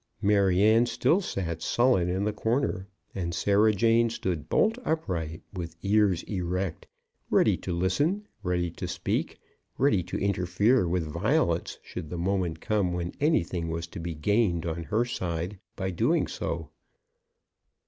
[0.19, 6.23] Maryanne still sat sullen in the corner, and Sarah Jane stood bolt upright, with ears
[6.23, 6.87] erect,
[7.29, 9.37] ready to listen, ready to speak,
[9.77, 14.65] ready to interfere with violence should the moment come when anything was to be gained
[14.65, 16.71] on her side by doing so.